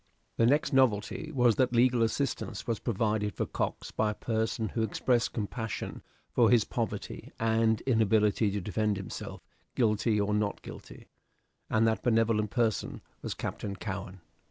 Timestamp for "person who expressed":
4.15-5.31